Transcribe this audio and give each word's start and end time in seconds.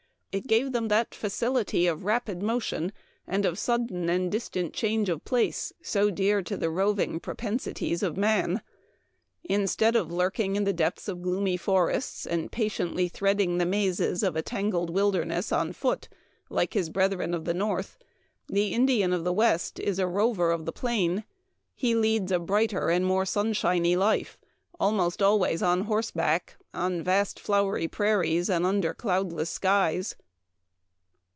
It 0.33 0.47
gave 0.47 0.71
them 0.71 0.87
that 0.87 1.13
facility 1.13 1.87
of 1.87 2.05
rapid 2.05 2.41
motion, 2.41 2.93
and 3.27 3.45
of 3.45 3.59
sudden 3.59 4.09
and 4.09 4.31
distant 4.31 4.73
change 4.73 5.09
of 5.09 5.25
place, 5.25 5.73
so 5.81 6.09
dear 6.09 6.41
to 6.43 6.55
the 6.55 6.67
rov 6.67 6.99
ing 7.01 7.19
propensities 7.19 8.01
of 8.01 8.15
man. 8.15 8.61
Instead 9.43 9.93
of 9.97 10.09
lurking 10.09 10.55
in 10.55 10.63
the 10.63 10.71
depths 10.71 11.09
of 11.09 11.21
gloomy 11.21 11.57
forests, 11.57 12.25
and 12.25 12.49
patiently 12.49 13.09
threading 13.09 13.57
the 13.57 13.65
mazes 13.65 14.23
of 14.23 14.37
a 14.37 14.41
tangled 14.41 14.89
wilderness 14.89 15.51
on 15.51 15.73
foot, 15.73 16.07
like 16.49 16.75
his 16.75 16.89
brethren 16.89 17.33
of 17.33 17.43
the 17.43 17.53
North, 17.53 17.97
the 18.47 18.67
Indian 18.69 19.11
of 19.11 19.25
the 19.25 19.33
West 19.33 19.81
is 19.81 19.99
a 19.99 20.07
rover 20.07 20.51
of 20.51 20.63
the 20.63 20.71
plain; 20.71 21.25
he 21.75 21.93
leads 21.93 22.31
a 22.31 22.35
Memoir 22.39 22.43
of 22.45 22.59
Washington 22.59 22.77
Irving. 22.77 22.95
219 22.95 22.95
brighter 22.95 22.95
and 22.95 23.05
more 23.05 23.25
sunshiny 23.25 23.97
life, 23.97 24.37
almost 24.79 25.21
always 25.21 25.61
on 25.61 25.81
horseback 25.81 26.55
on 26.73 27.03
vast 27.03 27.37
flowery 27.39 27.87
prairies 27.87 28.49
and 28.49 28.65
under 28.65 28.93
cloudless 28.95 29.49
skies." 29.49 30.15